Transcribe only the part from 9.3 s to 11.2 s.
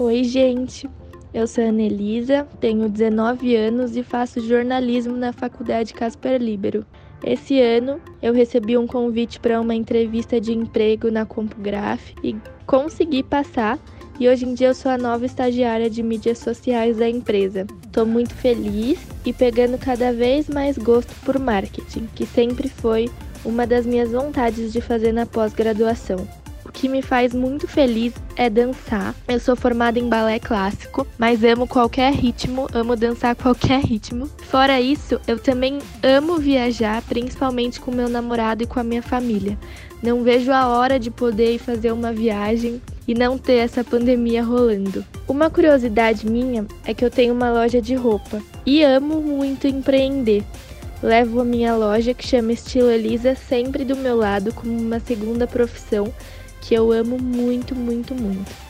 para uma entrevista de emprego